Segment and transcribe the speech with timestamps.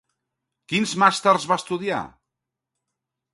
[0.71, 2.01] Quins màsters va estudiar?